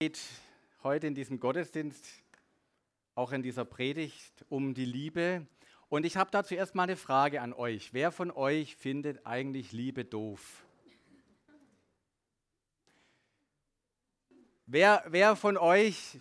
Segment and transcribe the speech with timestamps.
[0.00, 0.20] geht
[0.84, 2.06] heute in diesem Gottesdienst,
[3.16, 5.44] auch in dieser Predigt, um die Liebe.
[5.88, 7.92] Und ich habe dazu erstmal eine Frage an euch.
[7.92, 10.64] Wer von euch findet eigentlich Liebe doof?
[14.66, 16.20] Wer, wer von euch,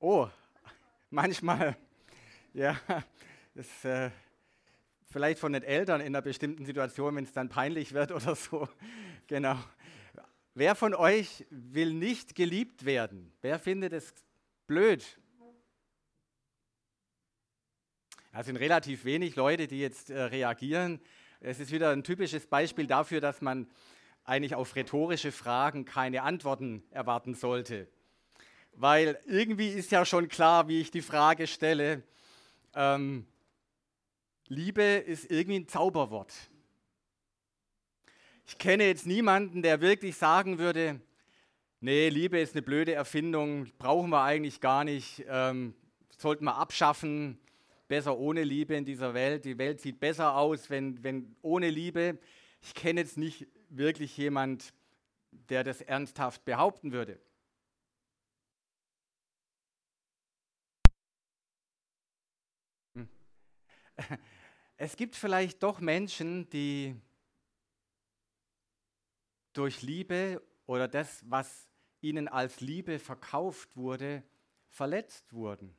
[0.00, 0.28] oh,
[1.10, 1.78] manchmal,
[2.52, 2.78] ja,
[3.54, 4.10] das, äh,
[5.06, 8.68] vielleicht von den Eltern in einer bestimmten Situation, wenn es dann peinlich wird oder so,
[9.28, 9.56] genau.
[10.58, 13.32] Wer von euch will nicht geliebt werden?
[13.42, 14.12] Wer findet es
[14.66, 15.04] blöd?
[18.32, 21.00] Es sind relativ wenig Leute, die jetzt äh, reagieren.
[21.38, 23.70] Es ist wieder ein typisches Beispiel dafür, dass man
[24.24, 27.86] eigentlich auf rhetorische Fragen keine Antworten erwarten sollte.
[28.72, 32.02] Weil irgendwie ist ja schon klar, wie ich die Frage stelle.
[32.74, 33.28] Ähm,
[34.48, 36.34] Liebe ist irgendwie ein Zauberwort.
[38.48, 41.02] Ich kenne jetzt niemanden, der wirklich sagen würde,
[41.80, 45.74] nee, Liebe ist eine blöde Erfindung, brauchen wir eigentlich gar nicht, ähm,
[46.16, 47.38] sollten wir abschaffen,
[47.88, 49.44] besser ohne Liebe in dieser Welt.
[49.44, 52.18] Die Welt sieht besser aus, wenn, wenn ohne Liebe.
[52.62, 54.72] Ich kenne jetzt nicht wirklich jemand,
[55.30, 57.20] der das ernsthaft behaupten würde.
[62.94, 63.08] Hm.
[64.80, 66.94] Es gibt vielleicht doch Menschen, die
[69.58, 71.68] durch Liebe oder das, was
[72.00, 74.22] ihnen als Liebe verkauft wurde,
[74.68, 75.74] verletzt wurden.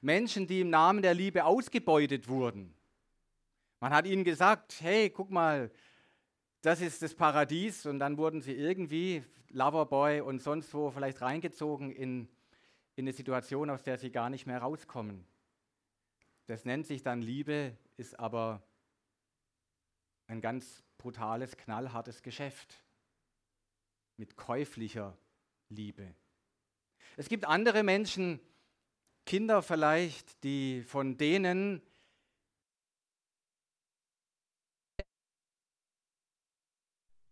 [0.00, 2.74] Menschen, die im Namen der Liebe ausgebeutet wurden.
[3.80, 5.70] Man hat ihnen gesagt, hey, guck mal,
[6.60, 11.90] das ist das Paradies und dann wurden sie irgendwie, Loverboy und sonst wo, vielleicht reingezogen
[11.90, 12.28] in,
[12.96, 15.24] in eine Situation, aus der sie gar nicht mehr rauskommen.
[16.46, 18.62] Das nennt sich dann Liebe, ist aber
[20.26, 22.82] ein ganz brutales, knallhartes Geschäft
[24.16, 25.16] mit käuflicher
[25.68, 26.14] Liebe.
[27.16, 28.40] Es gibt andere Menschen,
[29.24, 31.82] Kinder vielleicht, die von denen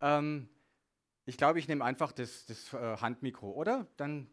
[0.00, 0.48] ähm,
[1.25, 3.87] ich glaube, ich nehme einfach das, das äh, Handmikro, oder?
[3.97, 4.31] Dann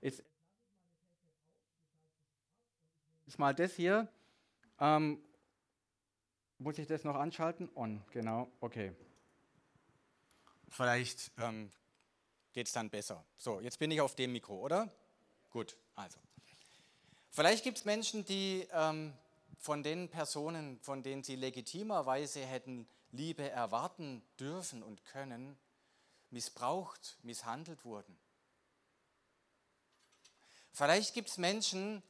[0.00, 0.22] ist
[3.36, 4.08] ist mal das hier.
[4.80, 5.22] Ähm,
[6.56, 7.68] muss ich das noch anschalten?
[7.74, 8.94] On, genau, okay.
[10.70, 11.70] Vielleicht ähm,
[12.54, 13.22] geht es dann besser.
[13.36, 14.90] So, jetzt bin ich auf dem Mikro, oder?
[15.50, 16.18] Gut, also.
[17.30, 19.12] Vielleicht gibt es Menschen, die ähm,
[19.58, 25.58] von den Personen, von denen sie legitimerweise hätten Liebe erwarten dürfen und können,
[26.30, 28.16] missbraucht, misshandelt wurden.
[30.72, 32.02] Vielleicht gibt es Menschen,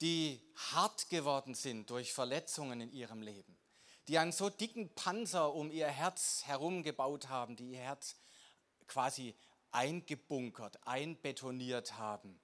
[0.00, 0.40] die
[0.72, 3.56] hart geworden sind durch Verletzungen in ihrem Leben,
[4.06, 8.16] die einen so dicken Panzer um ihr Herz herumgebaut haben, die ihr Herz
[8.86, 9.34] quasi
[9.70, 12.40] eingebunkert, einbetoniert haben,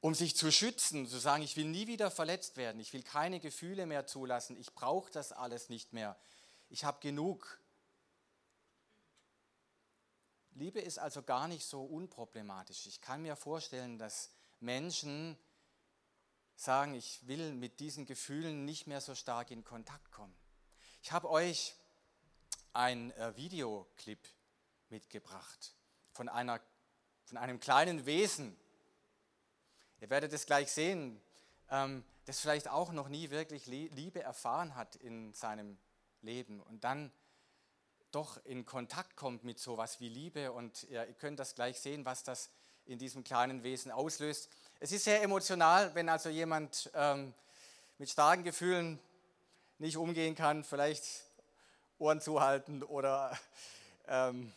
[0.00, 3.40] um sich zu schützen, zu sagen, ich will nie wieder verletzt werden, ich will keine
[3.40, 6.18] Gefühle mehr zulassen, ich brauche das alles nicht mehr,
[6.68, 7.60] ich habe genug.
[10.52, 12.86] Liebe ist also gar nicht so unproblematisch.
[12.86, 15.38] Ich kann mir vorstellen, dass Menschen,
[16.58, 20.34] sagen, ich will mit diesen Gefühlen nicht mehr so stark in Kontakt kommen.
[21.02, 21.76] Ich habe euch
[22.72, 24.18] ein äh, Videoclip
[24.88, 25.74] mitgebracht
[26.12, 26.60] von, einer,
[27.24, 28.56] von einem kleinen Wesen.
[30.00, 31.20] Ihr werdet es gleich sehen,
[31.70, 35.78] ähm, das vielleicht auch noch nie wirklich Liebe erfahren hat in seinem
[36.22, 37.12] Leben und dann
[38.10, 42.24] doch in Kontakt kommt mit sowas wie Liebe und ihr könnt das gleich sehen, was
[42.24, 42.50] das
[42.84, 44.48] in diesem kleinen Wesen auslöst.
[44.80, 47.34] Es ist sehr emotional, wenn also jemand ähm,
[47.98, 49.00] mit starken Gefühlen
[49.78, 51.04] nicht umgehen kann, vielleicht
[51.98, 53.36] Ohren zuhalten oder
[54.06, 54.52] ähm,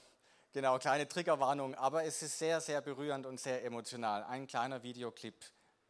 [0.53, 1.73] genau kleine Triggerwarnung.
[1.73, 4.23] Aber es ist sehr, sehr berührend und sehr emotional.
[4.25, 5.33] Ein kleiner Videoclip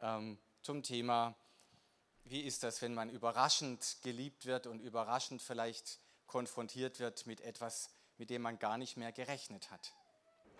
[0.00, 1.34] ähm, zum Thema,
[2.24, 7.90] wie ist das, wenn man überraschend geliebt wird und überraschend vielleicht konfrontiert wird mit etwas,
[8.16, 9.92] mit dem man gar nicht mehr gerechnet hat.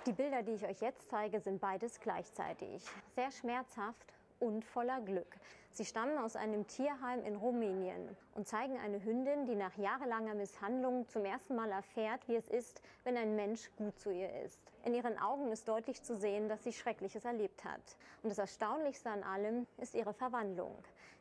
[0.07, 2.85] Die Bilder, die ich euch jetzt zeige, sind beides gleichzeitig.
[3.15, 5.37] Sehr schmerzhaft und voller Glück.
[5.71, 11.07] Sie stammen aus einem Tierheim in Rumänien und zeigen eine Hündin, die nach jahrelanger Misshandlung
[11.07, 14.59] zum ersten Mal erfährt, wie es ist, wenn ein Mensch gut zu ihr ist.
[14.85, 17.97] In ihren Augen ist deutlich zu sehen, dass sie Schreckliches erlebt hat.
[18.25, 20.77] Und das Erstaunlichste an allem ist ihre Verwandlung,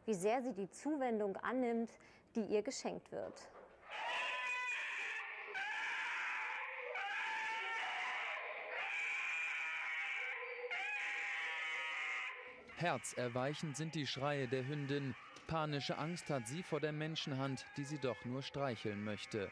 [0.08, 1.92] wie sehr sie die Zuwendung annimmt,
[2.34, 3.36] die ihr geschenkt wird.
[12.82, 15.14] Herzerweichend sind die Schreie der Hündin.
[15.46, 19.52] Panische Angst hat sie vor der Menschenhand, die sie doch nur streicheln möchte.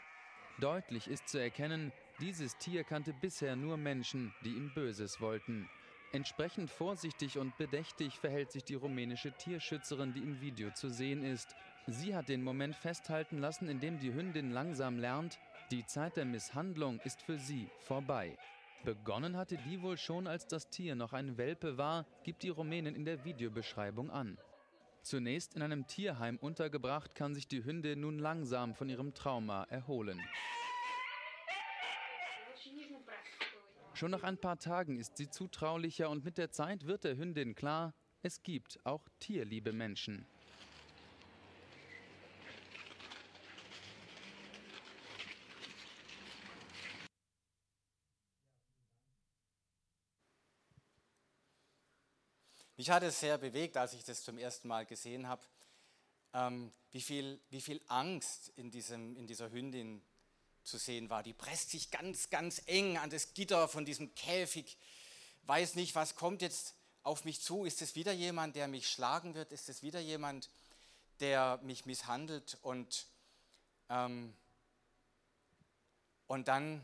[0.58, 5.70] Deutlich ist zu erkennen, dieses Tier kannte bisher nur Menschen, die ihm Böses wollten.
[6.12, 11.54] Entsprechend vorsichtig und bedächtig verhält sich die rumänische Tierschützerin, die im Video zu sehen ist.
[11.86, 15.38] Sie hat den Moment festhalten lassen, in dem die Hündin langsam lernt,
[15.70, 18.36] die Zeit der Misshandlung ist für sie vorbei.
[18.84, 22.94] Begonnen hatte die wohl schon, als das Tier noch ein Welpe war, gibt die Rumänin
[22.94, 24.38] in der Videobeschreibung an.
[25.02, 30.20] Zunächst in einem Tierheim untergebracht, kann sich die Hündin nun langsam von ihrem Trauma erholen.
[33.92, 37.54] Schon nach ein paar Tagen ist sie zutraulicher und mit der Zeit wird der Hündin
[37.54, 37.92] klar,
[38.22, 40.26] es gibt auch tierliebe Menschen.
[52.80, 55.42] Mich hat es sehr bewegt, als ich das zum ersten Mal gesehen habe,
[56.32, 60.02] ähm, wie, viel, wie viel Angst in, diesem, in dieser Hündin
[60.62, 61.22] zu sehen war.
[61.22, 64.78] Die presst sich ganz, ganz eng an das Gitter von diesem Käfig,
[65.42, 67.66] weiß nicht, was kommt jetzt auf mich zu.
[67.66, 69.52] Ist es wieder jemand, der mich schlagen wird?
[69.52, 70.48] Ist es wieder jemand,
[71.18, 72.56] der mich misshandelt?
[72.62, 73.08] Und,
[73.90, 74.32] ähm,
[76.28, 76.82] und dann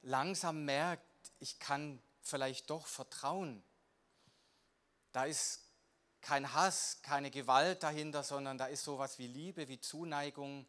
[0.00, 1.04] langsam merkt,
[1.38, 3.62] ich kann vielleicht doch vertrauen
[5.14, 5.60] da ist
[6.20, 10.66] kein Hass, keine Gewalt dahinter, sondern da ist sowas wie Liebe, wie Zuneigung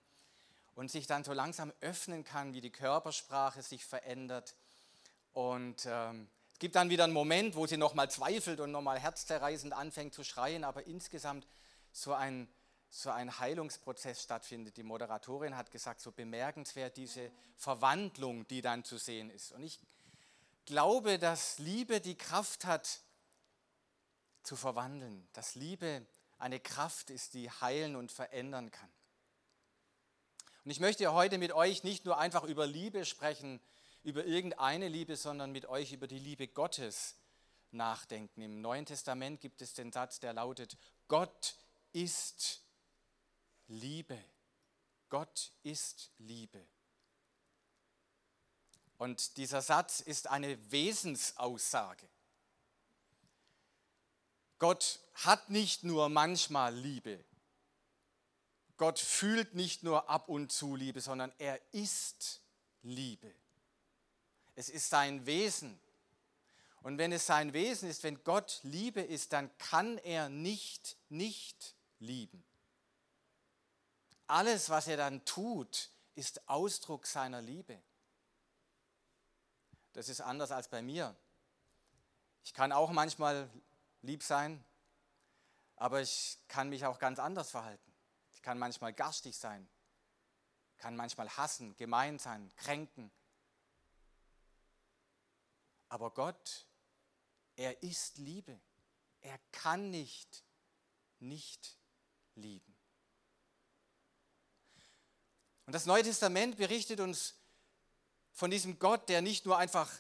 [0.75, 4.53] und sich dann so langsam öffnen kann, wie die Körpersprache sich verändert.
[5.33, 9.73] Und ähm, es gibt dann wieder einen Moment, wo sie nochmal zweifelt und nochmal herzzerreißend
[9.73, 11.47] anfängt zu schreien, aber insgesamt
[11.91, 12.47] so ein,
[12.91, 14.77] so ein Heilungsprozess stattfindet.
[14.77, 19.53] Die Moderatorin hat gesagt, so bemerkenswert diese Verwandlung, die dann zu sehen ist.
[19.53, 19.79] Und ich
[20.65, 22.99] glaube, dass Liebe die Kraft hat,
[24.45, 26.05] zu verwandeln, dass Liebe
[26.37, 28.91] eine Kraft ist, die heilen und verändern kann.
[30.63, 33.59] Und ich möchte heute mit euch nicht nur einfach über Liebe sprechen,
[34.03, 37.15] über irgendeine Liebe, sondern mit euch über die Liebe Gottes
[37.71, 38.41] nachdenken.
[38.41, 40.77] Im Neuen Testament gibt es den Satz, der lautet,
[41.07, 41.55] Gott
[41.91, 42.63] ist
[43.67, 44.17] Liebe.
[45.09, 46.65] Gott ist Liebe.
[48.97, 52.07] Und dieser Satz ist eine Wesensaussage.
[54.65, 57.23] Gott hat nicht nur manchmal Liebe.
[58.77, 62.41] Gott fühlt nicht nur ab und zu Liebe, sondern er ist
[62.81, 63.31] Liebe.
[64.55, 65.79] Es ist sein Wesen.
[66.81, 71.75] Und wenn es sein Wesen ist, wenn Gott Liebe ist, dann kann er nicht nicht
[71.99, 72.43] lieben.
[74.25, 77.79] Alles, was er dann tut, ist Ausdruck seiner Liebe.
[79.93, 81.15] Das ist anders als bei mir.
[82.43, 83.47] Ich kann auch manchmal
[84.05, 84.63] lieb sein,
[85.75, 87.93] aber ich kann mich auch ganz anders verhalten.
[88.31, 89.67] Ich kann manchmal garstig sein,
[90.77, 93.11] kann manchmal hassen, gemein sein, kränken.
[95.89, 96.65] Aber Gott,
[97.55, 98.59] er ist Liebe.
[99.21, 100.45] Er kann nicht
[101.19, 101.77] nicht
[102.35, 102.75] lieben.
[105.65, 107.35] Und das Neue Testament berichtet uns
[108.31, 109.91] von diesem Gott, der nicht nur einfach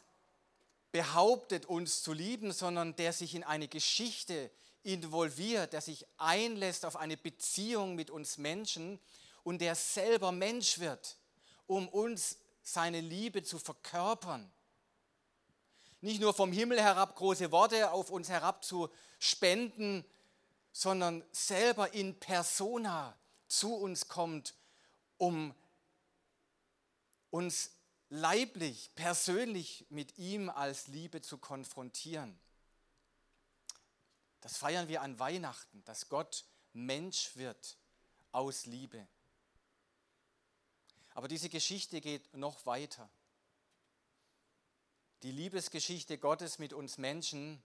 [0.95, 4.49] behauptet, uns zu lieben, sondern der sich in eine Geschichte
[4.81, 9.01] involviert, der sich einlässt auf eine Beziehung mit uns Menschen
[9.43, 11.17] und der selber Mensch wird,
[11.67, 14.49] um uns seine Liebe zu verkörpern.
[15.99, 18.87] Nicht nur vom Himmel herab große Worte auf uns herab zu
[19.19, 20.05] spenden,
[20.71, 23.17] sondern selber in persona
[23.49, 24.53] zu uns kommt,
[25.17, 25.53] um
[27.31, 27.71] uns
[28.09, 32.39] leiblich, persönlich mit ihm als Liebe zu konfrontieren.
[34.41, 37.77] Das feiern wir an Weihnachten, dass Gott Mensch wird
[38.31, 39.07] aus Liebe.
[41.15, 43.09] Aber diese Geschichte geht noch weiter.
[45.23, 47.63] Die Liebesgeschichte Gottes mit uns Menschen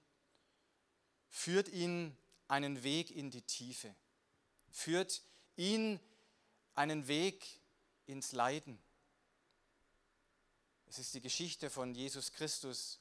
[1.28, 2.16] führt ihn
[2.48, 3.94] einen Weg in die Tiefe,
[4.70, 5.22] führt
[5.56, 6.00] ihn
[6.74, 7.60] einen Weg
[8.06, 8.80] ins Leiden.
[10.90, 12.98] Es ist die Geschichte von Jesus Christus,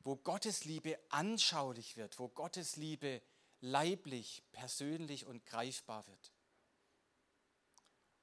[0.00, 3.22] wo Gottes Liebe anschaulich wird, wo Gottes Liebe
[3.60, 6.32] leiblich, persönlich und greifbar wird.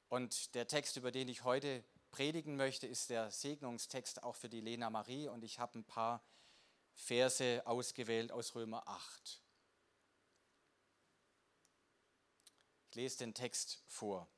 [0.09, 4.59] Und der Text, über den ich heute predigen möchte, ist der Segnungstext auch für die
[4.59, 6.21] Lena Marie und ich habe ein paar
[6.93, 9.41] Verse ausgewählt aus Römer 8.
[12.89, 14.29] Ich lese den Text vor.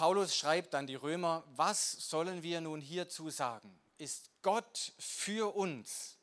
[0.00, 3.78] Paulus schreibt an die Römer, was sollen wir nun hierzu sagen?
[3.98, 6.16] Ist Gott für uns?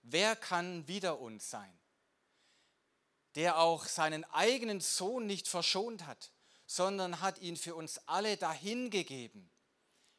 [0.00, 1.78] Wer kann wider uns sein?
[3.34, 6.32] der auch seinen eigenen Sohn nicht verschont hat,
[6.66, 9.48] sondern hat ihn für uns alle dahingegeben,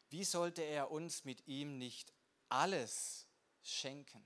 [0.09, 2.13] wie sollte er uns mit ihm nicht
[2.47, 3.27] alles
[3.61, 4.25] schenken?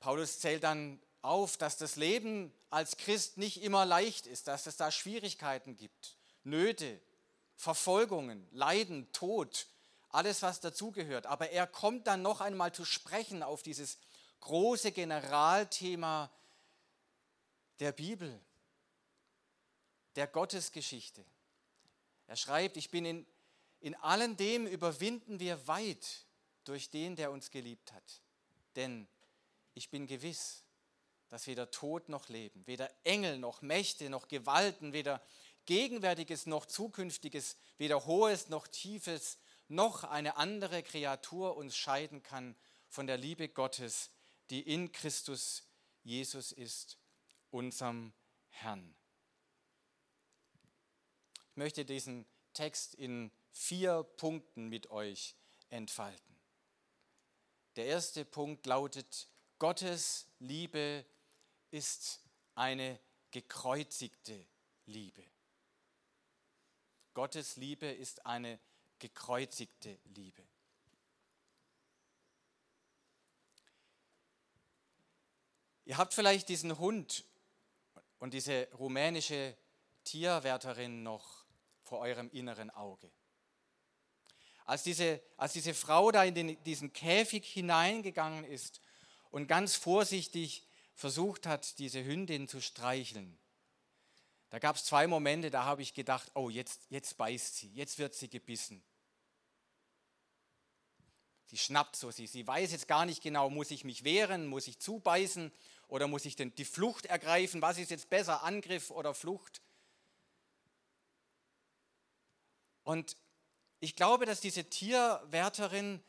[0.00, 4.76] Paulus zählt dann auf, dass das Leben als Christ nicht immer leicht ist, dass es
[4.76, 7.00] da Schwierigkeiten gibt, Nöte,
[7.56, 9.66] Verfolgungen, Leiden, Tod,
[10.08, 11.26] alles, was dazugehört.
[11.26, 13.98] Aber er kommt dann noch einmal zu sprechen auf dieses
[14.40, 16.30] große Generalthema
[17.80, 18.40] der Bibel,
[20.14, 21.24] der Gottesgeschichte.
[22.26, 23.26] Er schreibt, ich bin in,
[23.80, 26.24] in allem dem überwinden wir weit
[26.64, 28.20] durch den, der uns geliebt hat.
[28.76, 29.06] Denn
[29.74, 30.65] ich bin gewiss,
[31.28, 35.20] dass weder Tod noch Leben, weder Engel noch Mächte noch Gewalten, weder
[35.66, 42.54] Gegenwärtiges noch Zukünftiges, weder Hohes noch Tiefes, noch eine andere Kreatur uns scheiden kann
[42.88, 44.10] von der Liebe Gottes,
[44.50, 45.64] die in Christus
[46.04, 46.98] Jesus ist,
[47.50, 48.12] unserem
[48.48, 48.94] Herrn.
[51.50, 55.34] Ich möchte diesen Text in vier Punkten mit euch
[55.68, 56.36] entfalten.
[57.74, 59.28] Der erste Punkt lautet,
[59.58, 61.04] Gottes Liebe
[61.70, 62.20] ist
[62.54, 62.98] eine
[63.30, 64.46] gekreuzigte
[64.86, 65.22] Liebe.
[67.14, 68.58] Gottes Liebe ist eine
[68.98, 70.42] gekreuzigte Liebe.
[75.86, 77.24] Ihr habt vielleicht diesen Hund
[78.18, 79.56] und diese rumänische
[80.04, 81.44] Tierwärterin noch
[81.82, 83.10] vor eurem inneren Auge.
[84.64, 88.80] Als diese, als diese Frau da in den, diesen Käfig hineingegangen ist
[89.30, 90.65] und ganz vorsichtig
[90.96, 93.38] versucht hat, diese Hündin zu streicheln,
[94.50, 97.98] da gab es zwei Momente, da habe ich gedacht, oh, jetzt, jetzt beißt sie, jetzt
[97.98, 98.82] wird sie gebissen.
[101.46, 104.66] Sie schnappt so, sie, sie weiß jetzt gar nicht genau, muss ich mich wehren, muss
[104.66, 105.52] ich zubeißen
[105.88, 107.62] oder muss ich denn die Flucht ergreifen?
[107.62, 109.60] Was ist jetzt besser, Angriff oder Flucht?
[112.82, 113.16] Und
[113.80, 116.02] ich glaube, dass diese Tierwärterin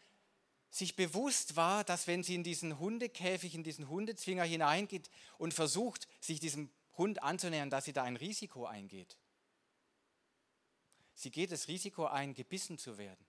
[0.77, 6.07] sich bewusst war, dass wenn sie in diesen Hundekäfig, in diesen Hundezwinger hineingeht und versucht,
[6.21, 9.17] sich diesem Hund anzunähern, dass sie da ein Risiko eingeht.
[11.13, 13.25] Sie geht das Risiko ein, gebissen zu werden.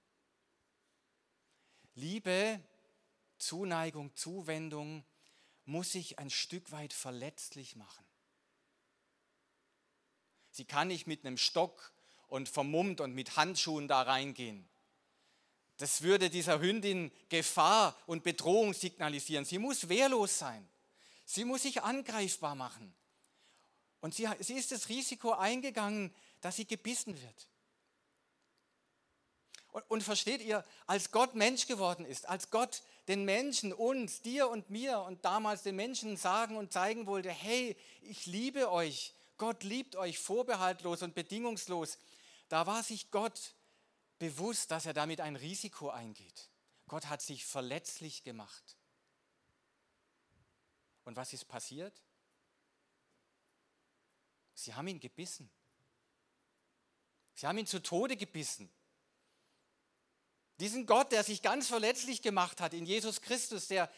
[1.94, 2.62] Liebe,
[3.38, 5.04] Zuneigung, Zuwendung
[5.64, 8.04] muss sich ein Stück weit verletzlich machen.
[10.50, 11.92] Sie kann nicht mit einem Stock
[12.26, 14.68] und vermummt und mit Handschuhen da reingehen.
[15.78, 19.44] Das würde dieser Hündin Gefahr und Bedrohung signalisieren.
[19.44, 20.68] Sie muss wehrlos sein.
[21.24, 22.92] Sie muss sich angreifbar machen.
[24.00, 27.48] Und sie, sie ist das Risiko eingegangen, dass sie gebissen wird.
[29.68, 34.48] Und, und versteht ihr, als Gott Mensch geworden ist, als Gott den Menschen, uns, dir
[34.48, 39.62] und mir und damals den Menschen sagen und zeigen wollte, hey, ich liebe euch, Gott
[39.62, 41.98] liebt euch vorbehaltlos und bedingungslos,
[42.48, 43.54] da war sich Gott
[44.18, 46.50] bewusst, dass er damit ein Risiko eingeht.
[46.86, 48.76] Gott hat sich verletzlich gemacht.
[51.04, 52.02] Und was ist passiert?
[54.54, 55.50] Sie haben ihn gebissen.
[57.34, 58.70] Sie haben ihn zu Tode gebissen.
[60.58, 63.88] Diesen Gott, der sich ganz verletzlich gemacht hat in Jesus Christus, der,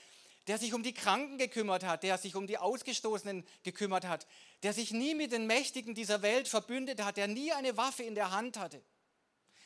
[0.47, 4.27] der sich um die Kranken gekümmert hat, der sich um die Ausgestoßenen gekümmert hat,
[4.63, 8.15] der sich nie mit den Mächtigen dieser Welt verbündet hat, der nie eine Waffe in
[8.15, 8.85] der Hand hatte,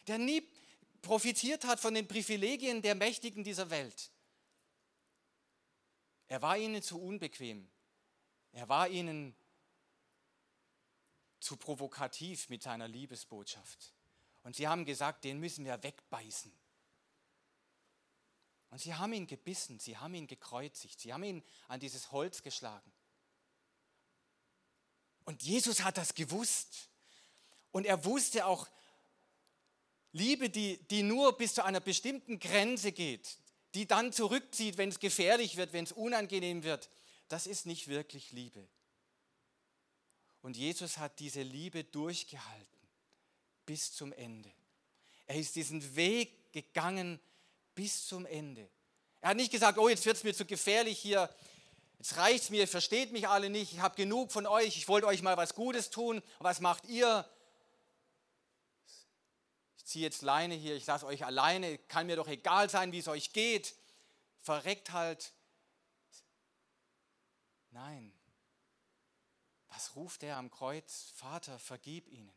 [0.07, 0.49] der nie
[1.03, 4.11] profitiert hat von den Privilegien der Mächtigen dieser Welt.
[6.27, 7.69] Er war ihnen zu unbequem.
[8.53, 9.37] Er war ihnen
[11.41, 13.93] zu provokativ mit seiner Liebesbotschaft.
[14.43, 16.53] Und sie haben gesagt, den müssen wir wegbeißen.
[18.71, 22.43] Und sie haben ihn gebissen, sie haben ihn gekreuzigt, sie haben ihn an dieses Holz
[22.43, 22.93] geschlagen.
[25.25, 26.91] Und Jesus hat das gewusst.
[27.73, 28.69] Und er wusste auch,
[30.15, 33.37] Liebe, die, die nur bis zu einer bestimmten Grenze geht,
[33.75, 36.89] die dann zurückzieht, wenn es gefährlich wird, wenn es unangenehm wird,
[37.29, 38.65] das ist nicht wirklich Liebe.
[40.41, 42.89] Und Jesus hat diese Liebe durchgehalten
[43.67, 44.53] bis zum Ende.
[45.27, 47.19] Er ist diesen Weg gegangen
[47.75, 48.69] bis zum Ende.
[49.21, 51.29] Er hat nicht gesagt, oh, jetzt wird es mir zu gefährlich hier,
[51.99, 55.09] jetzt reicht es mir, versteht mich alle nicht, ich habe genug von euch, ich wollte
[55.09, 57.29] euch mal was Gutes tun, was macht ihr?
[59.85, 63.09] Ziehe jetzt Leine hier, ich lasse euch alleine, kann mir doch egal sein, wie es
[63.09, 63.77] euch geht.
[64.41, 65.33] Verreckt halt.
[67.71, 68.13] Nein.
[69.69, 71.13] Was ruft er am Kreuz?
[71.17, 72.33] Vater, vergib ihnen,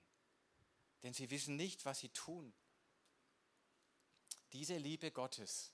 [1.03, 2.53] denn sie wissen nicht, was sie tun.
[4.51, 5.71] Diese Liebe Gottes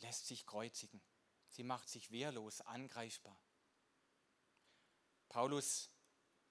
[0.00, 1.02] lässt sich kreuzigen.
[1.48, 3.40] Sie macht sich wehrlos, angreifbar.
[5.28, 5.90] Paulus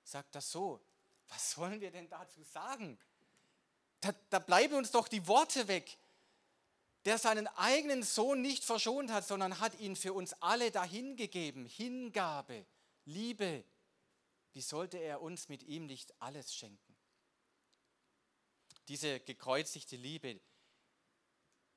[0.03, 0.83] sagt das so.
[1.27, 2.99] Was sollen wir denn dazu sagen?
[4.05, 5.97] Da, da bleiben uns doch die Worte weg.
[7.05, 11.65] Der seinen eigenen Sohn nicht verschont hat, sondern hat ihn für uns alle dahingegeben.
[11.65, 12.65] Hingabe,
[13.05, 13.63] Liebe.
[14.53, 16.95] Wie sollte er uns mit ihm nicht alles schenken?
[18.87, 20.39] Diese gekreuzigte Liebe,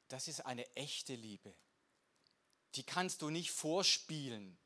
[0.09, 1.55] das ist eine echte Liebe.
[2.75, 4.59] Die kannst du nicht vorspielen.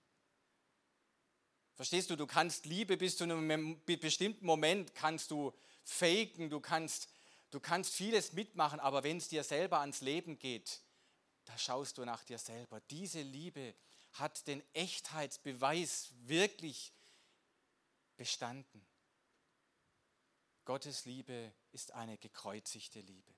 [1.75, 5.53] Verstehst du, du kannst Liebe bis zu einem bestimmten Moment kannst du
[5.85, 7.09] faken, du kannst,
[7.53, 10.81] du kannst vieles mitmachen, aber wenn es dir selber ans Leben geht,
[11.45, 12.81] da schaust du nach dir selber.
[12.91, 13.75] Diese Liebe
[14.15, 16.93] hat den Echtheitsbeweis wirklich
[18.17, 18.85] bestanden.
[20.65, 23.33] Gottes Liebe ist eine gekreuzigte Liebe.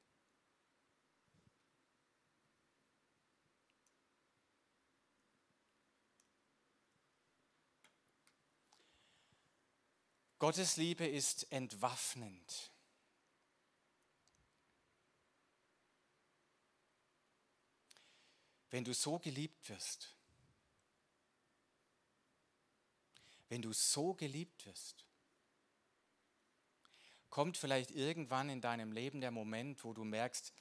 [10.38, 12.73] Gottes Liebe ist entwaffnend.
[18.74, 20.16] Wenn du so geliebt wirst,
[23.48, 25.04] wenn du so geliebt wirst,
[27.30, 30.52] kommt vielleicht irgendwann in deinem Leben der Moment, wo du merkst,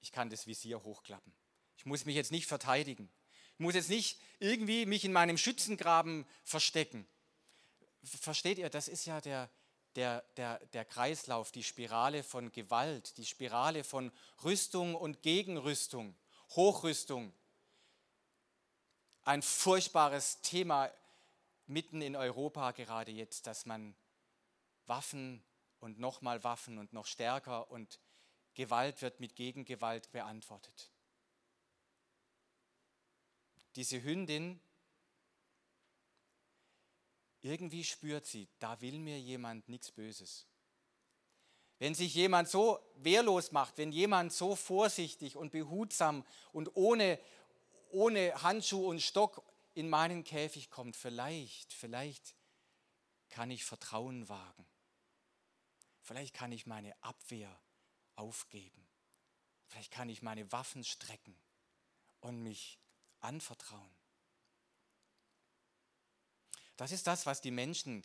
[0.00, 1.32] ich kann das Visier hochklappen.
[1.76, 3.08] Ich muss mich jetzt nicht verteidigen.
[3.52, 7.06] Ich muss jetzt nicht irgendwie mich in meinem Schützengraben verstecken
[8.02, 9.48] versteht ihr, das ist ja der,
[9.94, 14.10] der, der, der Kreislauf, die Spirale von Gewalt, die Spirale von
[14.42, 16.16] Rüstung und Gegenrüstung,
[16.56, 17.32] Hochrüstung.
[19.24, 20.90] Ein furchtbares Thema
[21.66, 23.94] mitten in Europa gerade jetzt, dass man
[24.86, 25.42] Waffen
[25.78, 28.00] und nochmal Waffen und noch stärker und
[28.54, 30.90] Gewalt wird mit Gegengewalt beantwortet.
[33.76, 34.60] Diese Hündin,
[37.42, 40.46] irgendwie spürt sie, da will mir jemand nichts Böses.
[41.78, 47.18] Wenn sich jemand so wehrlos macht, wenn jemand so vorsichtig und behutsam und ohne,
[47.92, 49.42] ohne Handschuh und Stock
[49.74, 52.34] in meinen Käfig kommt, vielleicht, vielleicht
[53.28, 54.66] kann ich Vertrauen wagen.
[56.02, 57.60] Vielleicht kann ich meine Abwehr
[58.16, 58.86] aufgeben.
[59.68, 61.36] Vielleicht kann ich meine Waffen strecken
[62.20, 62.78] und mich
[63.20, 63.94] anvertrauen.
[66.76, 68.04] Das ist das, was die Menschen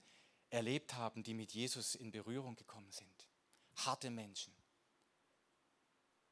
[0.50, 3.28] erlebt haben, die mit Jesus in Berührung gekommen sind.
[3.78, 4.56] Harte Menschen,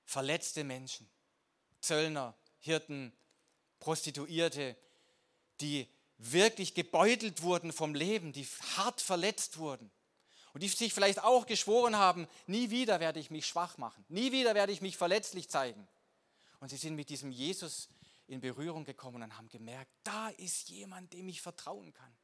[0.06, 1.10] verletzte Menschen,
[1.82, 3.12] Zöllner, Hirten,
[3.84, 4.78] Prostituierte,
[5.60, 9.92] die wirklich gebeutelt wurden vom Leben, die hart verletzt wurden
[10.54, 14.32] und die sich vielleicht auch geschworen haben, nie wieder werde ich mich schwach machen, nie
[14.32, 15.86] wieder werde ich mich verletzlich zeigen.
[16.62, 17.90] Und sie sind mit diesem Jesus
[18.28, 22.16] in Berührung gekommen und haben gemerkt, da ist jemand, dem ich vertrauen kann.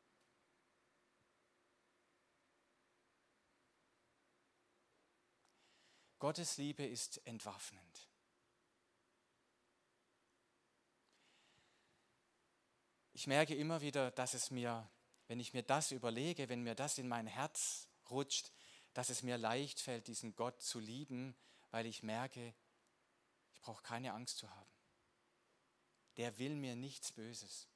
[6.20, 8.09] Gottes Liebe ist entwaffnend.
[13.20, 14.90] Ich merke immer wieder, dass es mir,
[15.28, 18.54] wenn ich mir das überlege, wenn mir das in mein Herz rutscht,
[18.94, 21.36] dass es mir leicht fällt, diesen Gott zu lieben,
[21.70, 22.56] weil ich merke,
[23.52, 24.72] ich brauche keine Angst zu haben.
[26.16, 27.68] Der will mir nichts Böses.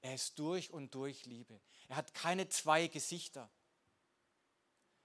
[0.00, 1.60] Er ist durch und durch Liebe.
[1.86, 3.48] Er hat keine zwei Gesichter,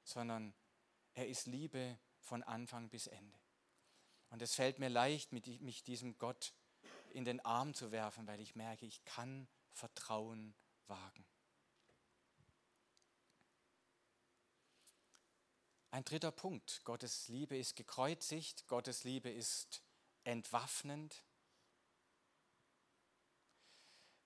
[0.03, 0.55] sondern
[1.13, 3.37] er ist Liebe von Anfang bis Ende.
[4.31, 6.55] Und es fällt mir leicht, mich diesem Gott
[7.13, 10.53] in den Arm zu werfen, weil ich merke, ich kann Vertrauen
[10.87, 11.25] wagen.
[15.91, 16.81] Ein dritter Punkt.
[16.83, 19.81] Gottes Liebe ist gekreuzigt, Gottes Liebe ist
[20.23, 21.23] entwaffnend.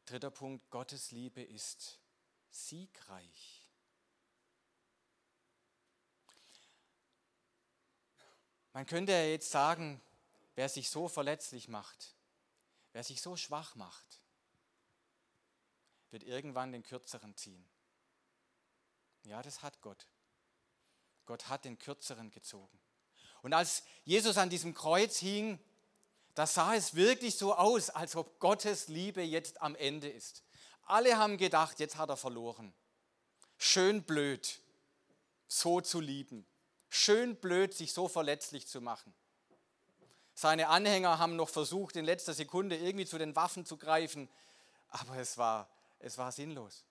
[0.05, 1.99] Dritter Punkt, Gottes Liebe ist
[2.49, 3.63] siegreich.
[8.73, 10.01] Man könnte ja jetzt sagen,
[10.55, 12.15] wer sich so verletzlich macht,
[12.93, 14.21] wer sich so schwach macht,
[16.11, 17.65] wird irgendwann den Kürzeren ziehen.
[19.23, 20.07] Ja, das hat Gott.
[21.25, 22.79] Gott hat den Kürzeren gezogen.
[23.41, 25.59] Und als Jesus an diesem Kreuz hing,
[26.35, 30.43] da sah es wirklich so aus, als ob Gottes Liebe jetzt am Ende ist.
[30.83, 32.73] Alle haben gedacht, jetzt hat er verloren.
[33.57, 34.59] Schön blöd,
[35.47, 36.45] so zu lieben.
[36.89, 39.13] Schön blöd, sich so verletzlich zu machen.
[40.35, 44.29] Seine Anhänger haben noch versucht, in letzter Sekunde irgendwie zu den Waffen zu greifen,
[44.89, 45.67] aber es war,
[45.99, 46.83] es war sinnlos.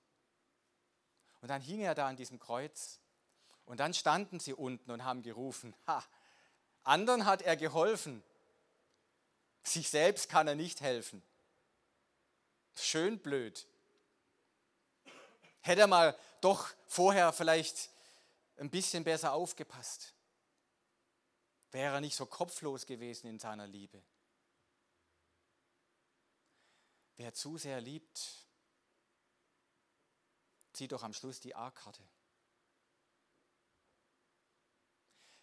[1.40, 3.00] Und dann hing er da an diesem Kreuz
[3.66, 6.05] und dann standen sie unten und haben gerufen, ha,
[6.85, 8.22] anderen hat er geholfen,
[9.64, 11.22] sich selbst kann er nicht helfen.
[12.74, 13.66] Schön blöd.
[15.61, 17.90] Hätte er mal doch vorher vielleicht
[18.57, 20.14] ein bisschen besser aufgepasst.
[21.72, 24.02] Wäre er nicht so kopflos gewesen in seiner Liebe.
[27.16, 28.46] Wer zu sehr liebt,
[30.72, 32.02] zieht doch am Schluss die A-Karte.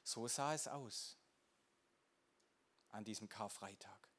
[0.04, 1.18] So sah es aus
[2.90, 4.10] an diesem Karfreitag.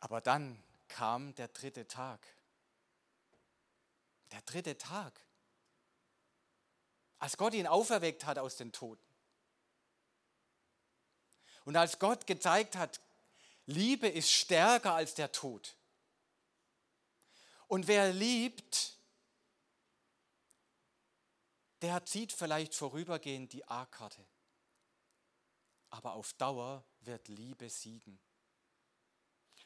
[0.00, 2.26] Aber dann kam der dritte Tag.
[4.32, 5.18] Der dritte Tag.
[7.20, 9.04] Als Gott ihn auferweckt hat aus den Toten.
[11.64, 13.00] Und als Gott gezeigt hat,
[13.66, 15.76] Liebe ist stärker als der Tod.
[17.68, 18.96] Und wer liebt,
[21.82, 24.26] der zieht vielleicht vorübergehend die A-Karte.
[25.90, 28.18] Aber auf Dauer wird Liebe siegen.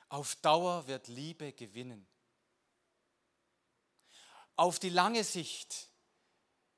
[0.08, 2.06] Auf Dauer wird Liebe gewinnen.
[4.56, 5.88] Auf die lange Sicht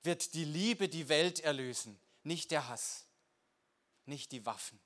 [0.07, 3.05] wird die Liebe die Welt erlösen, nicht der Hass,
[4.07, 4.81] nicht die Waffen.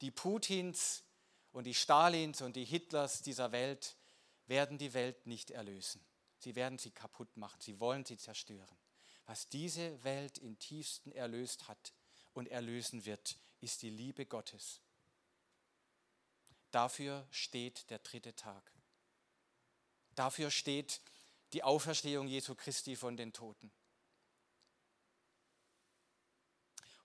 [0.00, 1.04] Die Putins
[1.52, 3.96] und die Stalins und die Hitlers dieser Welt
[4.46, 6.04] werden die Welt nicht erlösen.
[6.38, 8.76] Sie werden sie kaputt machen, sie wollen sie zerstören.
[9.26, 11.94] Was diese Welt im tiefsten erlöst hat
[12.34, 14.80] und erlösen wird, ist die Liebe Gottes.
[16.70, 18.72] Dafür steht der dritte Tag.
[20.14, 21.00] Dafür steht
[21.54, 23.70] die Auferstehung Jesu Christi von den Toten.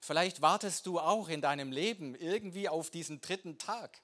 [0.02, 4.02] Vielleicht wartest du auch in deinem Leben irgendwie auf diesen dritten Tag.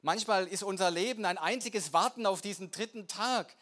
[0.00, 3.56] Manchmal ist unser Leben ein einziges Warten auf diesen dritten Tag.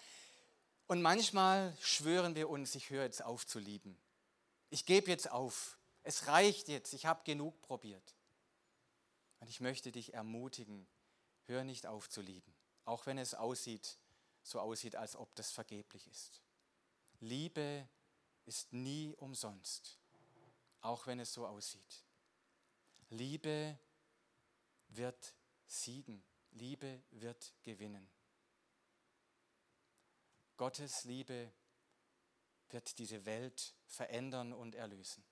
[0.86, 3.96] Und manchmal schwören wir uns, ich höre jetzt auf zu lieben.
[4.68, 5.78] Ich gebe jetzt auf.
[6.02, 6.92] Es reicht jetzt.
[6.92, 8.16] Ich habe genug probiert.
[9.40, 10.86] Und ich möchte dich ermutigen,
[11.46, 12.52] hör nicht auf zu lieben,
[12.84, 13.98] auch wenn es aussieht,
[14.42, 16.42] so aussieht, als ob das vergeblich ist.
[17.20, 17.88] Liebe
[18.44, 19.98] ist nie umsonst,
[20.80, 22.04] auch wenn es so aussieht.
[23.10, 23.78] Liebe
[24.88, 25.34] wird
[25.66, 28.10] siegen, Liebe wird gewinnen.
[30.56, 31.52] Gottes Liebe
[32.70, 35.24] wird diese Welt verändern und erlösen.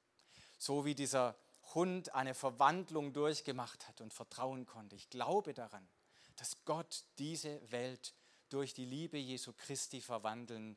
[0.59, 1.37] So wie dieser
[1.75, 4.97] Hund eine Verwandlung durchgemacht hat und vertrauen konnte.
[4.97, 5.89] Ich glaube daran,
[6.37, 8.15] dass Gott diese Welt
[8.51, 10.77] durch die Liebe Jesu Christi verwandeln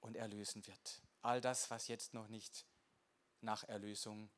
[0.00, 1.02] und erlösen wird.
[1.22, 2.66] All das, was jetzt noch nicht
[3.40, 4.30] nach Erlösung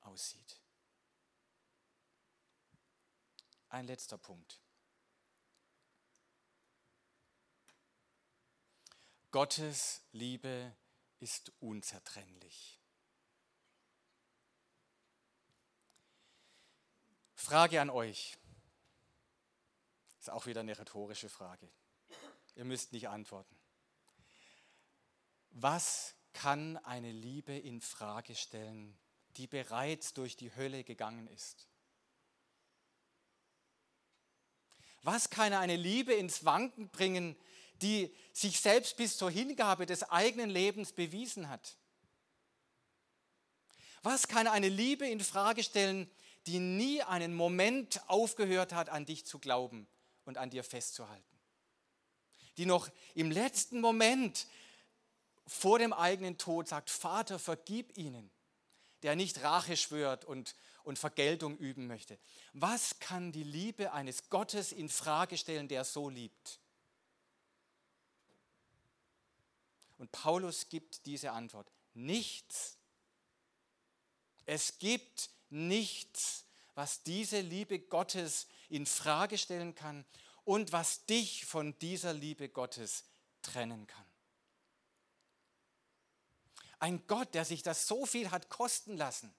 [0.00, 0.60] aussieht.
[3.68, 4.60] Ein letzter Punkt.
[9.30, 10.76] Gottes Liebe
[11.18, 12.78] ist unzertrennlich.
[17.34, 18.38] Frage an euch.
[20.22, 21.68] Ist auch wieder eine rhetorische Frage.
[22.54, 23.56] Ihr müsst nicht antworten.
[25.50, 28.96] Was kann eine Liebe in Frage stellen,
[29.36, 31.66] die bereits durch die Hölle gegangen ist?
[35.02, 37.36] Was kann eine Liebe ins Wanken bringen,
[37.80, 41.76] die sich selbst bis zur Hingabe des eigenen Lebens bewiesen hat?
[44.04, 46.08] Was kann eine Liebe in Frage stellen,
[46.46, 49.88] die nie einen Moment aufgehört hat, an dich zu glauben
[50.24, 51.38] und an dir festzuhalten.
[52.56, 54.46] Die noch im letzten Moment
[55.46, 58.30] vor dem eigenen Tod sagt, Vater, vergib ihnen,
[59.02, 60.54] der nicht Rache schwört und,
[60.84, 62.18] und Vergeltung üben möchte.
[62.52, 66.60] Was kann die Liebe eines Gottes in Frage stellen, der so liebt?
[69.98, 71.70] Und Paulus gibt diese Antwort.
[71.94, 72.76] Nichts.
[74.46, 80.04] Es gibt nichts, was diese Liebe Gottes in Frage stellen kann
[80.44, 83.04] und was dich von dieser Liebe Gottes
[83.42, 84.06] trennen kann.
[86.78, 89.32] Ein Gott, der sich das so viel hat kosten lassen,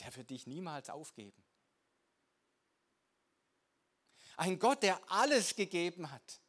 [0.00, 1.42] der wird dich niemals aufgeben.
[4.36, 6.40] Ein Gott, der alles gegeben hat.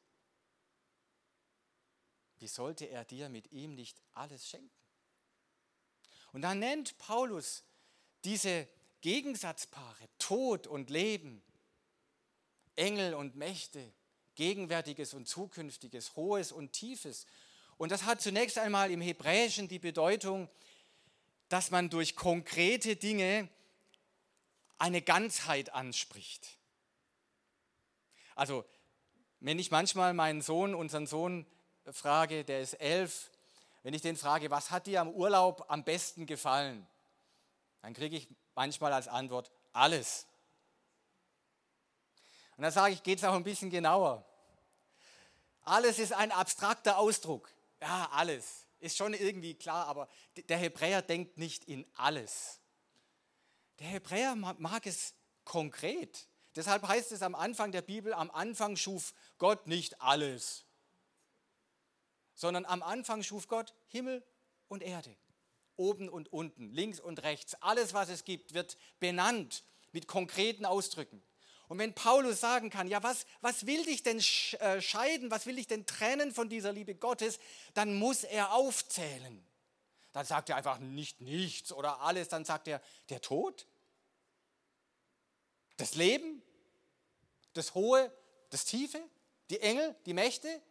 [2.37, 4.69] Wie sollte er dir mit ihm nicht alles schenken?
[6.33, 7.63] Und dann nennt Paulus
[8.23, 8.67] diese
[9.03, 11.43] Gegensatzpaare, Tod und Leben,
[12.77, 13.91] Engel und Mächte,
[14.35, 17.27] Gegenwärtiges und Zukünftiges, Hohes und Tiefes.
[17.75, 20.49] Und das hat zunächst einmal im Hebräischen die Bedeutung,
[21.49, 23.49] dass man durch konkrete Dinge
[24.77, 26.57] eine Ganzheit anspricht.
[28.35, 28.63] Also,
[29.41, 31.45] wenn ich manchmal meinen Sohn, unseren Sohn
[31.91, 33.31] frage, der ist elf,
[33.83, 36.87] wenn ich den frage, was hat dir am Urlaub am besten gefallen,
[37.81, 40.27] dann kriege ich manchmal als Antwort alles.
[42.57, 44.25] Und dann sage ich, geht es auch ein bisschen genauer.
[45.63, 47.49] Alles ist ein abstrakter Ausdruck.
[47.81, 48.67] Ja, alles.
[48.79, 50.09] Ist schon irgendwie klar, aber
[50.49, 52.59] der Hebräer denkt nicht in alles.
[53.79, 55.13] Der Hebräer mag es
[55.45, 56.27] konkret.
[56.55, 60.65] Deshalb heißt es am Anfang der Bibel, am Anfang schuf Gott nicht alles,
[62.35, 64.23] sondern am Anfang schuf Gott Himmel
[64.67, 65.15] und Erde,
[65.75, 67.55] oben und unten, links und rechts.
[67.55, 71.23] Alles, was es gibt, wird benannt mit konkreten Ausdrücken.
[71.67, 75.55] Und wenn Paulus sagen kann, ja, was, was will dich denn äh, scheiden, was will
[75.55, 77.39] dich denn trennen von dieser Liebe Gottes,
[77.73, 79.43] dann muss er aufzählen.
[80.11, 83.65] Dann sagt er einfach nicht nichts oder alles, dann sagt er der Tod,
[85.77, 86.43] das Leben,
[87.53, 88.11] das Hohe,
[88.51, 89.01] das Tiefe,
[89.49, 90.61] die Engel, die Mächte.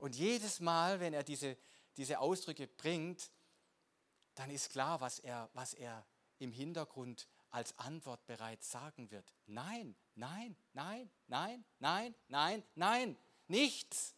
[0.00, 1.56] Und jedes Mal, wenn er diese,
[1.96, 3.30] diese Ausdrücke bringt,
[4.34, 6.06] dann ist klar, was er, was er
[6.38, 9.32] im Hintergrund als Antwort bereits sagen wird.
[9.46, 13.16] Nein, nein, nein, nein, nein, nein, nein,
[13.48, 14.14] nichts.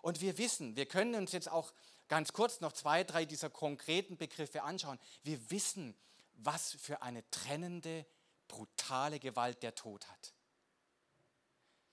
[0.00, 1.72] Und wir wissen, wir können uns jetzt auch
[2.08, 4.98] ganz kurz noch zwei, drei dieser konkreten Begriffe anschauen.
[5.24, 5.96] Wir wissen,
[6.34, 8.06] was für eine trennende,
[8.48, 10.35] brutale Gewalt der Tod hat.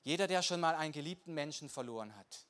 [0.04, 2.46] Jeder, der schon mal einen geliebten Menschen verloren hat,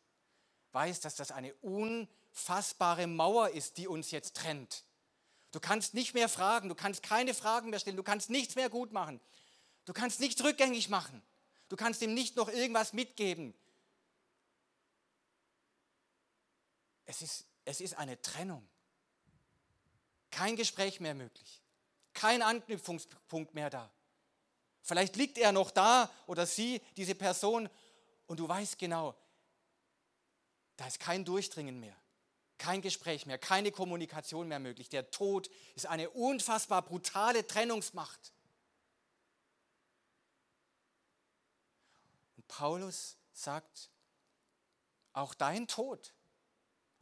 [0.72, 4.84] weiß, dass das eine unfassbare Mauer ist, die uns jetzt trennt.
[5.52, 8.70] Du kannst nicht mehr fragen, du kannst keine Fragen mehr stellen, du kannst nichts mehr
[8.70, 9.22] gut machen.
[9.86, 11.22] Du kannst nichts rückgängig machen.
[11.70, 13.54] Du kannst ihm nicht noch irgendwas mitgeben.
[17.06, 18.68] Es ist es ist eine Trennung.
[20.32, 21.62] Kein Gespräch mehr möglich.
[22.14, 23.92] Kein Anknüpfungspunkt mehr da.
[24.84, 27.70] Vielleicht liegt er noch da oder sie, diese Person,
[28.28, 29.16] und du weißt genau,
[30.76, 31.96] da ist kein Durchdringen mehr,
[32.58, 34.90] kein Gespräch mehr, keine Kommunikation mehr möglich.
[34.90, 38.34] Der Tod ist eine unfassbar brutale Trennungsmacht.
[42.38, 43.90] Und Paulus sagt,
[45.14, 46.14] auch dein Tod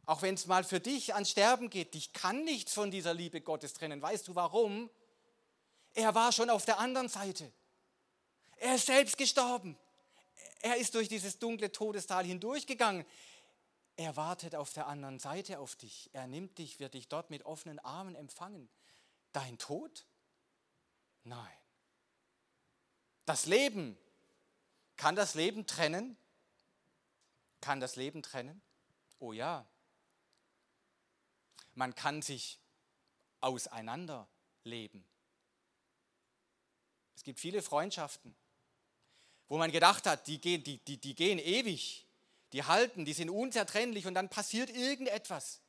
[0.04, 3.40] auch wenn es mal für dich ans Sterben geht, dich kann nichts von dieser Liebe
[3.40, 4.02] Gottes trennen.
[4.02, 4.90] Weißt du warum?
[5.94, 7.52] Er war schon auf der anderen Seite.
[8.62, 9.76] Er ist selbst gestorben.
[10.60, 13.04] Er ist durch dieses dunkle Todestal hindurchgegangen.
[13.96, 16.10] Er wartet auf der anderen Seite auf dich.
[16.12, 18.70] Er nimmt dich, wird dich dort mit offenen Armen empfangen.
[19.32, 20.06] Dein Tod?
[21.24, 21.56] Nein.
[23.24, 23.98] Das Leben.
[24.96, 26.16] Kann das Leben trennen?
[27.60, 28.62] Kann das Leben trennen?
[29.18, 29.66] Oh ja.
[31.74, 32.60] Man kann sich
[33.40, 35.04] auseinanderleben.
[37.16, 38.36] Es gibt viele Freundschaften,
[39.52, 42.06] wo man gedacht hat, die gehen, die, die, die gehen ewig,
[42.54, 45.60] die halten, die sind unzertrennlich und dann passiert irgendetwas.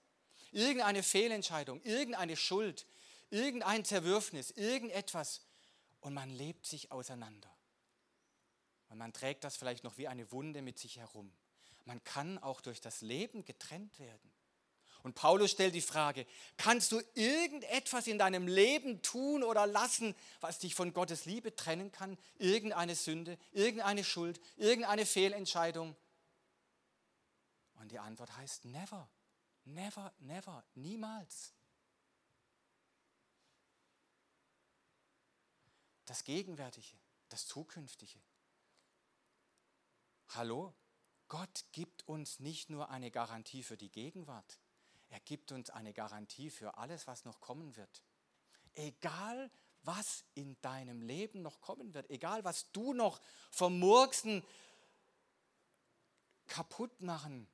[0.53, 2.85] Irgendeine Fehlentscheidung, irgendeine Schuld,
[3.29, 5.41] irgendein Zerwürfnis, irgendetwas
[5.99, 7.53] und man lebt sich auseinander.
[8.87, 11.33] Und man trägt das vielleicht noch wie eine Wunde mit sich herum.
[11.83, 14.31] Man kann auch durch das Leben getrennt werden.
[15.03, 20.59] Und Paulus stellt die Frage, kannst du irgendetwas in deinem Leben tun oder lassen, was
[20.59, 22.17] dich von Gottes Liebe trennen kann?
[22.37, 25.93] Irgendeine Sünde, irgendeine Schuld, irgendeine Fehlentscheidung?
[27.75, 29.09] Und die Antwort heißt never,
[29.65, 31.53] never, never, niemals.
[36.05, 36.95] Das Gegenwärtige,
[37.27, 38.21] das Zukünftige.
[40.29, 40.73] Hallo?
[41.27, 44.59] Gott gibt uns nicht nur eine Garantie für die Gegenwart.
[45.13, 48.01] Er gibt uns eine Garantie für alles, was noch kommen wird.
[48.73, 49.51] Egal,
[49.83, 53.21] was in deinem Leben noch kommen wird, egal, was du noch
[53.51, 54.43] vom Murksen
[56.47, 57.47] kaputt machen,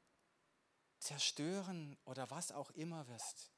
[0.99, 3.51] zerstören oder was auch immer wirst,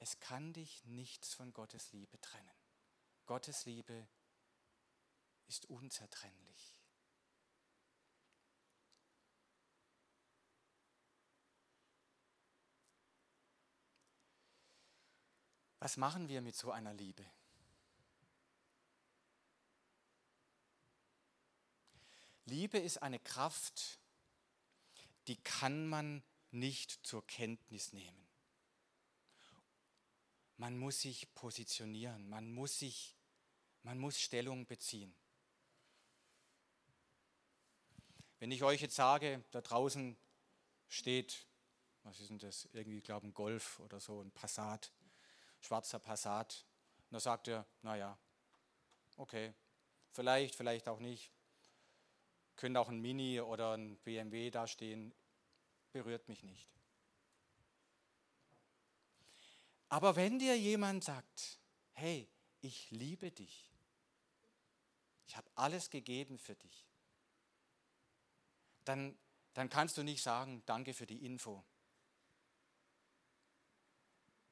[0.00, 2.60] es kann dich nichts von Gottes Liebe trennen.
[3.24, 4.06] Gottes Liebe
[5.46, 6.78] ist unzertrennlich.
[15.78, 17.24] Was machen wir mit so einer Liebe?
[22.46, 23.98] Liebe ist eine Kraft,
[25.26, 28.26] die kann man nicht zur Kenntnis nehmen.
[30.56, 33.14] Man muss sich positionieren, man muss sich,
[33.82, 35.14] man muss Stellung beziehen.
[38.38, 40.16] Wenn ich euch jetzt sage, da draußen
[40.88, 41.46] steht,
[42.04, 44.92] was ist denn das, irgendwie, glaube ein Golf oder so, ein Passat,
[45.66, 46.64] schwarzer Passat.
[47.10, 48.18] Und da sagt er, naja,
[49.16, 49.54] okay,
[50.12, 51.32] vielleicht, vielleicht auch nicht.
[52.56, 55.14] Könnte auch ein Mini oder ein BMW da stehen,
[55.92, 56.70] berührt mich nicht.
[59.88, 61.60] Aber wenn dir jemand sagt,
[61.92, 62.28] hey,
[62.60, 63.70] ich liebe dich.
[65.26, 66.86] Ich habe alles gegeben für dich.
[68.84, 69.18] Dann,
[69.54, 71.64] dann kannst du nicht sagen, danke für die Info.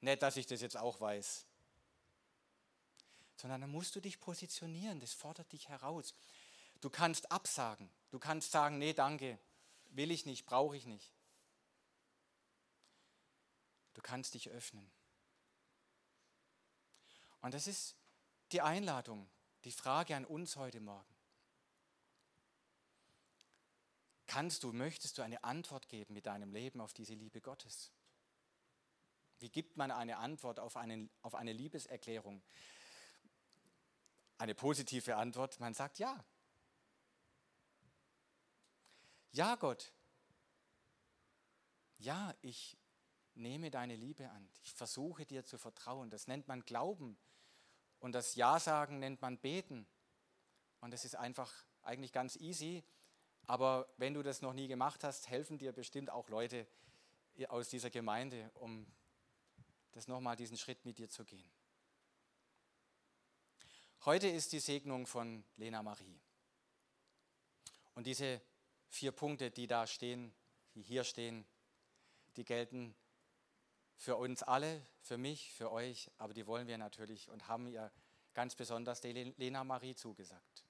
[0.05, 1.47] Nicht, dass ich das jetzt auch weiß.
[3.37, 6.14] Sondern dann musst du dich positionieren, das fordert dich heraus.
[6.83, 9.38] Du kannst absagen, du kannst sagen, nee, danke,
[9.87, 11.11] will ich nicht, brauche ich nicht.
[13.95, 14.90] Du kannst dich öffnen.
[17.40, 17.97] Und das ist
[18.53, 19.27] die Einladung,
[19.64, 21.14] die Frage an uns heute Morgen.
[24.27, 27.90] Kannst du, möchtest du eine Antwort geben mit deinem Leben auf diese Liebe Gottes?
[29.38, 32.42] Wie gibt man eine Antwort auf eine, auf eine Liebeserklärung?
[34.38, 36.25] Eine positive Antwort, man sagt ja.
[39.33, 39.92] Ja, Gott.
[41.99, 42.77] Ja, ich
[43.35, 44.49] nehme deine Liebe an.
[44.62, 46.11] Ich versuche dir zu vertrauen.
[46.11, 47.16] Das nennt man Glauben.
[47.99, 49.87] Und das Ja sagen nennt man Beten.
[50.81, 52.85] Und das ist einfach eigentlich ganz easy.
[53.47, 56.66] Aber wenn du das noch nie gemacht hast, helfen dir bestimmt auch Leute
[57.49, 58.87] aus dieser Gemeinde, um
[59.94, 61.50] das nochmal diesen Schritt mit dir zu gehen.
[64.04, 66.20] Heute ist die Segnung von Lena Marie.
[67.94, 68.42] Und diese
[68.88, 70.35] vier Punkte, die da stehen,
[70.74, 71.46] die hier stehen,
[72.37, 72.94] die gelten
[73.96, 77.92] für uns alle, für mich, für euch, aber die wollen wir natürlich und haben ihr
[78.35, 80.64] ganz besonders der Lena Marie zugesagt.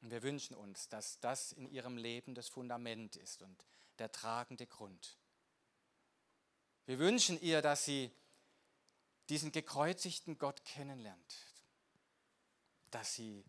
[0.00, 3.66] Und wir wünschen uns, dass das in ihrem Leben das Fundament ist und
[3.98, 5.18] der tragende Grund.
[6.88, 8.10] Wir wünschen ihr, dass sie
[9.28, 11.36] diesen gekreuzigten Gott kennenlernt,
[12.90, 13.44] dass sie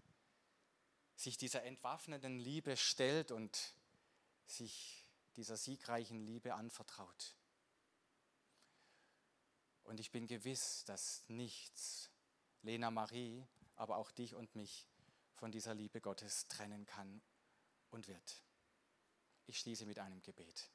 [1.16, 3.74] sich dieser entwaffnenden Liebe stellt und
[4.46, 5.06] sich
[5.38, 7.38] dieser siegreichen Liebe anvertraut.
[9.84, 12.10] Und ich bin gewiss, dass nichts
[12.62, 13.48] Lena Marie,
[13.78, 14.86] aber auch dich und mich
[15.36, 17.22] von dieser Liebe Gottes trennen kann
[17.90, 18.44] und wird.
[19.46, 20.70] Ich schließe mit einem Gebet.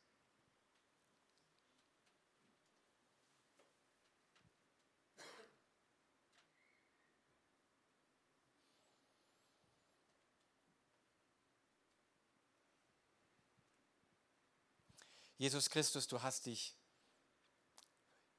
[15.36, 16.76] Jesus Christus, du hast dich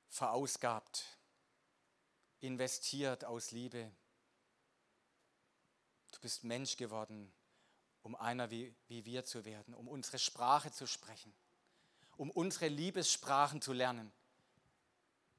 [0.07, 1.03] verausgabt,
[2.39, 3.91] investiert aus Liebe.
[6.11, 7.33] Du bist Mensch geworden,
[8.01, 11.35] um einer wie, wie wir zu werden, um unsere Sprache zu sprechen,
[12.15, 14.09] um unsere Liebessprachen zu lernen,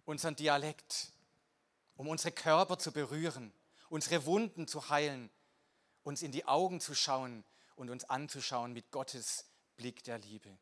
[0.04, 1.10] unseren Dialekt,
[1.96, 3.50] um unsere Körper zu berühren,
[3.88, 5.30] unsere Wunden zu heilen,
[6.02, 7.44] uns in die Augen zu schauen
[7.76, 10.58] und uns anzuschauen mit Gottes Blick der Liebe.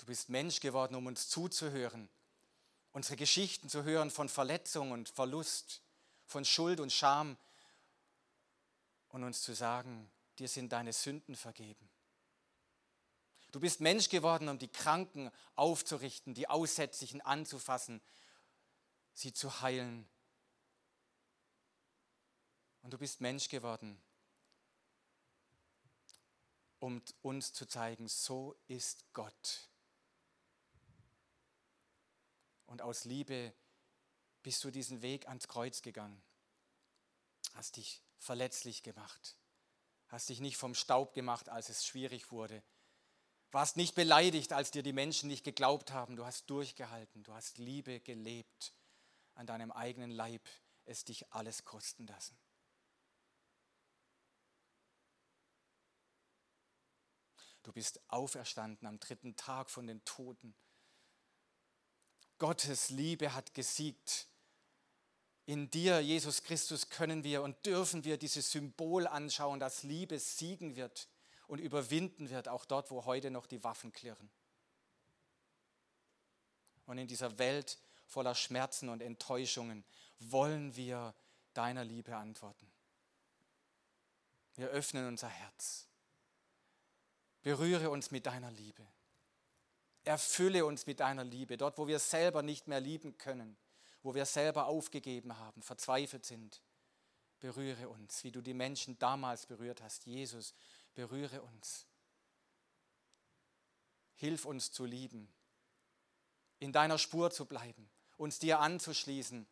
[0.00, 2.08] Du bist Mensch geworden, um uns zuzuhören,
[2.92, 5.82] unsere Geschichten zu hören von Verletzung und Verlust,
[6.24, 7.36] von Schuld und Scham
[9.10, 11.86] und uns zu sagen, dir sind deine Sünden vergeben.
[13.52, 18.00] Du bist Mensch geworden, um die Kranken aufzurichten, die Aussätzlichen anzufassen,
[19.12, 20.08] sie zu heilen.
[22.80, 24.00] Und du bist Mensch geworden,
[26.78, 29.69] um uns zu zeigen, so ist Gott.
[32.70, 33.52] Und aus Liebe
[34.44, 36.22] bist du diesen Weg ans Kreuz gegangen.
[37.54, 39.36] Hast dich verletzlich gemacht.
[40.06, 42.62] Hast dich nicht vom Staub gemacht, als es schwierig wurde.
[43.50, 46.14] Warst nicht beleidigt, als dir die Menschen nicht geglaubt haben.
[46.14, 47.24] Du hast durchgehalten.
[47.24, 48.72] Du hast Liebe gelebt.
[49.34, 50.48] An deinem eigenen Leib
[50.84, 52.38] es dich alles kosten lassen.
[57.64, 60.54] Du bist auferstanden am dritten Tag von den Toten
[62.40, 64.26] Gottes Liebe hat gesiegt.
[65.46, 70.74] In dir, Jesus Christus, können wir und dürfen wir dieses Symbol anschauen, dass Liebe siegen
[70.74, 71.08] wird
[71.46, 74.30] und überwinden wird, auch dort, wo heute noch die Waffen klirren.
[76.86, 79.84] Und in dieser Welt voller Schmerzen und Enttäuschungen
[80.18, 81.14] wollen wir
[81.52, 82.70] deiner Liebe antworten.
[84.54, 85.86] Wir öffnen unser Herz.
[87.42, 88.86] Berühre uns mit deiner Liebe.
[90.10, 93.56] Erfülle uns mit deiner Liebe, dort wo wir selber nicht mehr lieben können,
[94.02, 96.60] wo wir selber aufgegeben haben, verzweifelt sind.
[97.38, 100.06] Berühre uns, wie du die Menschen damals berührt hast.
[100.06, 100.52] Jesus,
[100.94, 101.86] berühre uns.
[104.16, 105.32] Hilf uns zu lieben,
[106.58, 109.46] in deiner Spur zu bleiben, uns dir anzuschließen,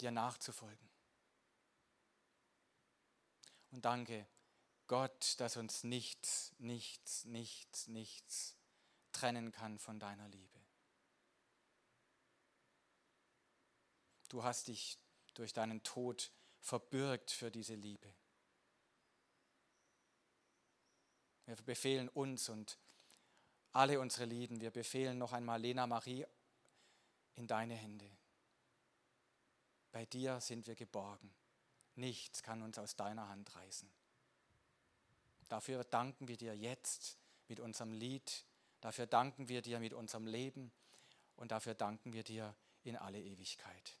[0.00, 0.90] dir nachzufolgen.
[3.70, 4.26] Und danke,
[4.90, 8.56] Gott, dass uns nichts, nichts, nichts, nichts
[9.12, 10.58] trennen kann von deiner Liebe.
[14.30, 14.98] Du hast dich
[15.34, 18.12] durch deinen Tod verbürgt für diese Liebe.
[21.46, 22.76] Wir befehlen uns und
[23.70, 26.26] alle unsere Lieben, wir befehlen noch einmal Lena Marie
[27.36, 28.10] in deine Hände.
[29.92, 31.32] Bei dir sind wir geborgen.
[31.94, 33.99] Nichts kann uns aus deiner Hand reißen.
[35.50, 38.44] Dafür danken wir dir jetzt mit unserem Lied.
[38.80, 40.70] Dafür danken wir dir mit unserem Leben.
[41.34, 43.98] Und dafür danken wir dir in alle Ewigkeit.